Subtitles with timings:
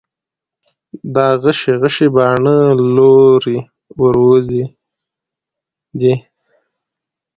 [1.13, 2.57] دا غشي غشي باڼه،
[2.95, 3.57] لورې
[4.01, 4.63] وروځې
[5.99, 6.13] دي